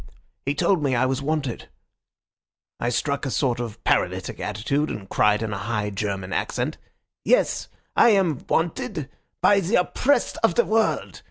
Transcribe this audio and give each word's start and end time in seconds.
He 0.47 0.55
told 0.55 0.81
me 0.81 0.95
I 0.95 1.05
was 1.05 1.21
wanted. 1.21 1.69
I 2.79 2.89
struck 2.89 3.23
a 3.23 3.29
sort 3.29 3.59
of 3.59 3.83
paralytic 3.83 4.39
attitude, 4.39 4.89
and 4.89 5.07
cried 5.07 5.43
in 5.43 5.53
a 5.53 5.59
high 5.59 5.91
German 5.91 6.33
accent, 6.33 6.79
'Yes, 7.23 7.67
I 7.95 8.09
am 8.09 8.43
wanted—by 8.49 9.59
the 9.59 9.75
oppressed 9.75 10.39
of 10.41 10.55
the 10.55 10.65
world. 10.65 11.19